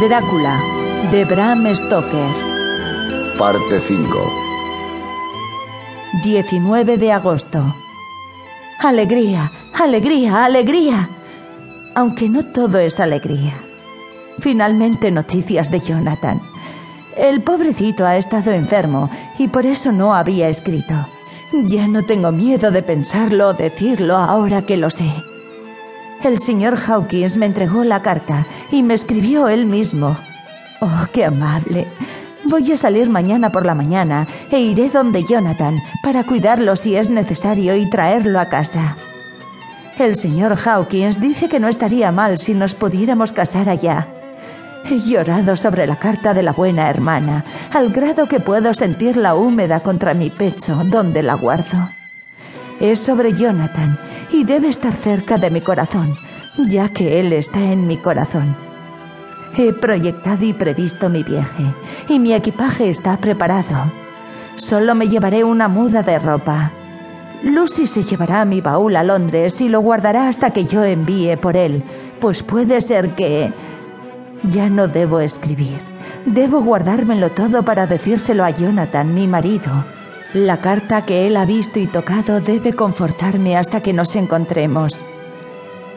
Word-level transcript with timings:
Drácula, 0.00 0.58
de 1.10 1.26
Bram 1.26 1.66
Stoker. 1.74 2.34
Parte 3.36 3.78
5. 3.78 4.32
19 6.24 6.96
de 6.96 7.12
agosto. 7.12 7.76
Alegría, 8.78 9.52
alegría, 9.74 10.46
alegría. 10.46 11.10
Aunque 11.94 12.30
no 12.30 12.42
todo 12.42 12.78
es 12.78 13.00
alegría. 13.00 13.52
Finalmente 14.38 15.10
noticias 15.10 15.70
de 15.70 15.80
Jonathan. 15.80 16.40
El 17.18 17.42
pobrecito 17.42 18.06
ha 18.06 18.16
estado 18.16 18.52
enfermo 18.52 19.10
y 19.38 19.48
por 19.48 19.66
eso 19.66 19.92
no 19.92 20.14
había 20.14 20.48
escrito. 20.48 20.94
Ya 21.52 21.86
no 21.86 22.02
tengo 22.02 22.32
miedo 22.32 22.70
de 22.70 22.82
pensarlo 22.82 23.48
o 23.48 23.52
decirlo 23.52 24.16
ahora 24.16 24.62
que 24.62 24.78
lo 24.78 24.88
sé. 24.88 25.12
El 26.26 26.38
señor 26.38 26.76
Hawkins 26.76 27.36
me 27.36 27.46
entregó 27.46 27.84
la 27.84 28.02
carta 28.02 28.48
y 28.72 28.82
me 28.82 28.94
escribió 28.94 29.46
él 29.46 29.64
mismo. 29.64 30.18
Oh, 30.80 31.04
qué 31.12 31.24
amable. 31.24 31.86
Voy 32.42 32.72
a 32.72 32.76
salir 32.76 33.08
mañana 33.08 33.52
por 33.52 33.64
la 33.64 33.76
mañana 33.76 34.26
e 34.50 34.58
iré 34.58 34.90
donde 34.90 35.22
Jonathan 35.22 35.80
para 36.02 36.24
cuidarlo 36.24 36.74
si 36.74 36.96
es 36.96 37.08
necesario 37.08 37.76
y 37.76 37.88
traerlo 37.88 38.40
a 38.40 38.46
casa. 38.46 38.96
El 40.00 40.16
señor 40.16 40.58
Hawkins 40.58 41.20
dice 41.20 41.48
que 41.48 41.60
no 41.60 41.68
estaría 41.68 42.10
mal 42.10 42.38
si 42.38 42.54
nos 42.54 42.74
pudiéramos 42.74 43.32
casar 43.32 43.68
allá. 43.68 44.08
He 44.84 44.98
llorado 44.98 45.54
sobre 45.54 45.86
la 45.86 46.00
carta 46.00 46.34
de 46.34 46.42
la 46.42 46.52
buena 46.52 46.90
hermana, 46.90 47.44
al 47.72 47.92
grado 47.92 48.26
que 48.26 48.40
puedo 48.40 48.74
sentirla 48.74 49.36
húmeda 49.36 49.78
contra 49.78 50.12
mi 50.12 50.30
pecho, 50.30 50.82
donde 50.90 51.22
la 51.22 51.34
guardo. 51.34 51.95
Es 52.80 53.00
sobre 53.00 53.32
Jonathan 53.32 53.98
y 54.30 54.44
debe 54.44 54.68
estar 54.68 54.92
cerca 54.92 55.38
de 55.38 55.50
mi 55.50 55.62
corazón, 55.62 56.16
ya 56.68 56.90
que 56.90 57.20
él 57.20 57.32
está 57.32 57.60
en 57.60 57.86
mi 57.86 57.96
corazón. 57.96 58.56
He 59.56 59.72
proyectado 59.72 60.44
y 60.44 60.52
previsto 60.52 61.08
mi 61.08 61.22
viaje, 61.22 61.64
y 62.08 62.18
mi 62.18 62.34
equipaje 62.34 62.90
está 62.90 63.16
preparado. 63.18 63.90
Solo 64.56 64.94
me 64.94 65.08
llevaré 65.08 65.44
una 65.44 65.68
muda 65.68 66.02
de 66.02 66.18
ropa. 66.18 66.72
Lucy 67.42 67.86
se 67.86 68.04
llevará 68.04 68.44
mi 68.44 68.60
baúl 68.60 68.96
a 68.96 69.04
Londres 69.04 69.60
y 69.62 69.68
lo 69.68 69.80
guardará 69.80 70.28
hasta 70.28 70.50
que 70.50 70.64
yo 70.64 70.84
envíe 70.84 71.36
por 71.36 71.56
él, 71.56 71.82
pues 72.20 72.42
puede 72.42 72.80
ser 72.82 73.14
que... 73.14 73.52
Ya 74.42 74.68
no 74.68 74.86
debo 74.86 75.20
escribir. 75.20 75.78
Debo 76.26 76.62
guardármelo 76.62 77.32
todo 77.32 77.64
para 77.64 77.86
decírselo 77.86 78.44
a 78.44 78.50
Jonathan, 78.50 79.14
mi 79.14 79.26
marido. 79.26 79.95
La 80.36 80.60
carta 80.60 81.06
que 81.06 81.26
él 81.26 81.34
ha 81.38 81.46
visto 81.46 81.78
y 81.78 81.86
tocado 81.86 82.42
debe 82.42 82.74
confortarme 82.74 83.56
hasta 83.56 83.80
que 83.80 83.94
nos 83.94 84.14
encontremos. 84.16 85.06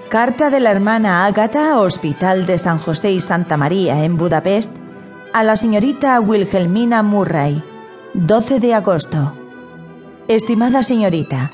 Carta 0.07 0.49
de 0.49 0.61
la 0.61 0.71
hermana 0.71 1.25
Ágata, 1.25 1.77
Hospital 1.77 2.45
de 2.45 2.57
San 2.57 2.77
José 2.77 3.11
y 3.11 3.19
Santa 3.19 3.57
María, 3.57 4.05
en 4.05 4.15
Budapest, 4.15 4.71
a 5.33 5.43
la 5.43 5.57
señorita 5.57 6.17
Wilhelmina 6.21 7.03
Murray, 7.03 7.61
12 8.13 8.61
de 8.61 8.75
agosto. 8.75 9.35
Estimada 10.29 10.83
señorita, 10.83 11.51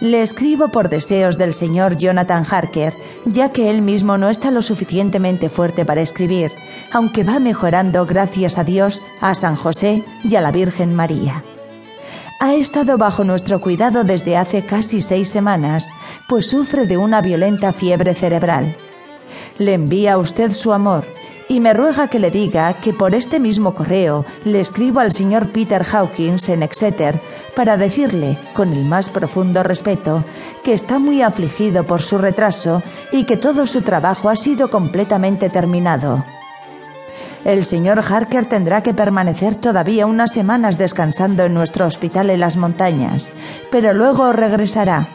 le 0.00 0.22
escribo 0.22 0.68
por 0.68 0.88
deseos 0.88 1.36
del 1.36 1.52
señor 1.52 1.98
Jonathan 1.98 2.46
Harker, 2.50 2.94
ya 3.26 3.52
que 3.52 3.68
él 3.68 3.82
mismo 3.82 4.16
no 4.16 4.30
está 4.30 4.50
lo 4.50 4.62
suficientemente 4.62 5.50
fuerte 5.50 5.84
para 5.84 6.00
escribir, 6.00 6.50
aunque 6.94 7.24
va 7.24 7.40
mejorando 7.40 8.06
gracias 8.06 8.56
a 8.56 8.64
Dios, 8.64 9.02
a 9.20 9.34
San 9.34 9.54
José 9.54 10.02
y 10.24 10.36
a 10.36 10.40
la 10.40 10.50
Virgen 10.50 10.94
María. 10.94 11.44
Ha 12.42 12.54
estado 12.54 12.96
bajo 12.96 13.22
nuestro 13.22 13.60
cuidado 13.60 14.02
desde 14.02 14.38
hace 14.38 14.64
casi 14.64 15.02
seis 15.02 15.28
semanas, 15.28 15.90
pues 16.26 16.48
sufre 16.48 16.86
de 16.86 16.96
una 16.96 17.20
violenta 17.20 17.74
fiebre 17.74 18.14
cerebral. 18.14 18.78
Le 19.58 19.74
envía 19.74 20.14
a 20.14 20.18
usted 20.18 20.52
su 20.52 20.72
amor 20.72 21.04
y 21.50 21.60
me 21.60 21.74
ruega 21.74 22.08
que 22.08 22.18
le 22.18 22.30
diga 22.30 22.80
que 22.80 22.94
por 22.94 23.14
este 23.14 23.40
mismo 23.40 23.74
correo 23.74 24.24
le 24.44 24.58
escribo 24.58 25.00
al 25.00 25.12
señor 25.12 25.52
Peter 25.52 25.84
Hawkins 25.84 26.48
en 26.48 26.62
Exeter 26.62 27.20
para 27.54 27.76
decirle, 27.76 28.38
con 28.54 28.72
el 28.72 28.86
más 28.86 29.10
profundo 29.10 29.62
respeto, 29.62 30.24
que 30.64 30.72
está 30.72 30.98
muy 30.98 31.20
afligido 31.20 31.86
por 31.86 32.00
su 32.00 32.16
retraso 32.16 32.82
y 33.12 33.24
que 33.24 33.36
todo 33.36 33.66
su 33.66 33.82
trabajo 33.82 34.30
ha 34.30 34.36
sido 34.36 34.70
completamente 34.70 35.50
terminado. 35.50 36.24
El 37.44 37.64
señor 37.64 38.00
Harker 38.00 38.46
tendrá 38.46 38.82
que 38.82 38.92
permanecer 38.92 39.54
todavía 39.54 40.06
unas 40.06 40.32
semanas 40.32 40.76
descansando 40.76 41.44
en 41.44 41.54
nuestro 41.54 41.86
hospital 41.86 42.28
en 42.30 42.40
las 42.40 42.56
montañas, 42.56 43.32
pero 43.70 43.94
luego 43.94 44.32
regresará. 44.32 45.08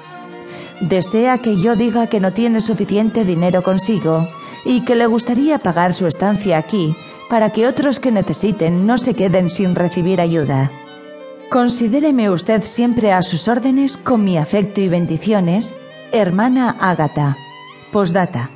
Desea 0.81 1.37
que 1.37 1.57
yo 1.57 1.75
diga 1.75 2.07
que 2.07 2.19
no 2.19 2.33
tiene 2.33 2.61
suficiente 2.61 3.25
dinero 3.25 3.63
consigo 3.63 4.27
y 4.65 4.81
que 4.81 4.95
le 4.95 5.05
gustaría 5.05 5.59
pagar 5.59 5.93
su 5.93 6.07
estancia 6.07 6.57
aquí 6.57 6.95
para 7.29 7.51
que 7.51 7.67
otros 7.67 7.99
que 7.99 8.11
necesiten 8.11 8.85
no 8.85 8.97
se 8.97 9.13
queden 9.13 9.49
sin 9.49 9.75
recibir 9.75 10.19
ayuda. 10.19 10.71
Considéreme 11.49 12.29
usted 12.29 12.63
siempre 12.63 13.13
a 13.13 13.21
sus 13.21 13.47
órdenes 13.47 13.97
con 13.97 14.23
mi 14.23 14.37
afecto 14.37 14.81
y 14.81 14.89
bendiciones, 14.89 15.77
hermana 16.11 16.75
Ágata. 16.79 17.37
Postdata. 17.91 18.49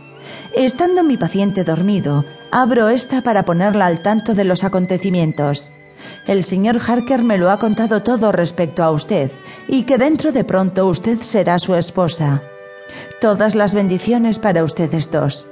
Estando 0.53 1.03
mi 1.03 1.15
paciente 1.15 1.63
dormido, 1.63 2.25
abro 2.51 2.89
esta 2.89 3.21
para 3.21 3.45
ponerla 3.45 3.85
al 3.85 4.01
tanto 4.01 4.35
de 4.35 4.43
los 4.43 4.63
acontecimientos. 4.63 5.71
El 6.25 6.43
señor 6.43 6.79
Harker 6.85 7.23
me 7.23 7.37
lo 7.37 7.49
ha 7.49 7.59
contado 7.59 8.03
todo 8.03 8.31
respecto 8.31 8.83
a 8.83 8.91
usted 8.91 9.31
y 9.67 9.83
que 9.83 9.97
dentro 9.97 10.31
de 10.31 10.43
pronto 10.43 10.87
usted 10.87 11.21
será 11.21 11.59
su 11.59 11.75
esposa. 11.75 12.43
Todas 13.21 13.55
las 13.55 13.73
bendiciones 13.73 14.39
para 14.39 14.63
ustedes 14.63 15.11
dos. 15.11 15.49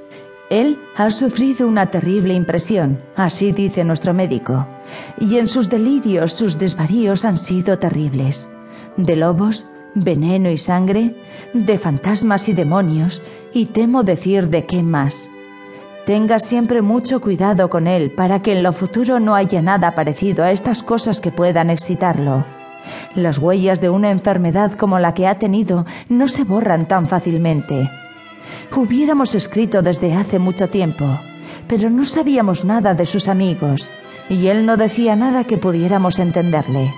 Él 0.50 0.80
ha 0.96 1.10
sufrido 1.10 1.68
una 1.68 1.90
terrible 1.90 2.32
impresión, 2.32 3.02
así 3.16 3.52
dice 3.52 3.84
nuestro 3.84 4.14
médico, 4.14 4.66
y 5.20 5.36
en 5.36 5.48
sus 5.48 5.68
delirios 5.68 6.32
sus 6.32 6.58
desvaríos 6.58 7.26
han 7.26 7.36
sido 7.36 7.78
terribles. 7.78 8.50
De 8.96 9.14
lobos, 9.14 9.66
veneno 9.94 10.50
y 10.50 10.56
sangre, 10.56 11.14
de 11.52 11.78
fantasmas 11.78 12.48
y 12.48 12.54
demonios, 12.54 13.20
y 13.52 13.66
temo 13.66 14.04
decir 14.04 14.48
de 14.48 14.64
qué 14.64 14.82
más. 14.82 15.30
Tenga 16.08 16.40
siempre 16.40 16.80
mucho 16.80 17.20
cuidado 17.20 17.68
con 17.68 17.86
él 17.86 18.10
para 18.10 18.40
que 18.40 18.56
en 18.56 18.62
lo 18.62 18.72
futuro 18.72 19.20
no 19.20 19.34
haya 19.34 19.60
nada 19.60 19.94
parecido 19.94 20.42
a 20.42 20.50
estas 20.52 20.82
cosas 20.82 21.20
que 21.20 21.32
puedan 21.32 21.68
excitarlo. 21.68 22.46
Las 23.14 23.36
huellas 23.36 23.82
de 23.82 23.90
una 23.90 24.10
enfermedad 24.10 24.72
como 24.72 24.98
la 25.00 25.12
que 25.12 25.26
ha 25.26 25.38
tenido 25.38 25.84
no 26.08 26.26
se 26.26 26.44
borran 26.44 26.88
tan 26.88 27.08
fácilmente. 27.08 27.90
Hubiéramos 28.74 29.34
escrito 29.34 29.82
desde 29.82 30.14
hace 30.14 30.38
mucho 30.38 30.70
tiempo, 30.70 31.20
pero 31.66 31.90
no 31.90 32.06
sabíamos 32.06 32.64
nada 32.64 32.94
de 32.94 33.04
sus 33.04 33.28
amigos, 33.28 33.90
y 34.30 34.46
él 34.46 34.64
no 34.64 34.78
decía 34.78 35.14
nada 35.14 35.44
que 35.44 35.58
pudiéramos 35.58 36.20
entenderle. 36.20 36.90